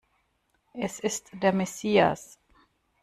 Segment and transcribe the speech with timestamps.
[0.73, 2.39] Es ist der Messias!